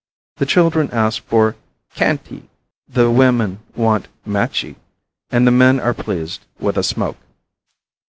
The 0.37 0.47
children 0.47 0.89
ask 0.91 1.21
for 1.21 1.55
"canty," 1.93 2.49
the 2.89 3.11
women 3.11 3.59
want 3.75 4.07
"matchi," 4.27 4.75
and 5.29 5.45
the 5.45 5.51
men 5.51 5.79
are 5.79 5.93
pleased 5.93 6.43
with 6.57 6.75
a 6.75 6.81
"smoke." 6.81 7.17